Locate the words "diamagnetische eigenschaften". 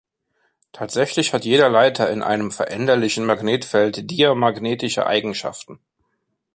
4.09-5.79